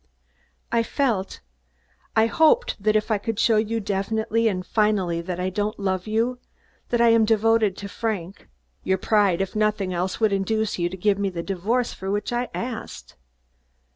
[0.71, 1.41] "I felt
[2.15, 6.07] I hoped that if I could show you definitely and finally that I don't love
[6.07, 6.39] you,
[6.89, 8.49] that I am devoted to Frank,
[8.83, 12.33] your pride, if nothing else, would induce you to give me the divorce for which
[12.33, 13.15] I asked.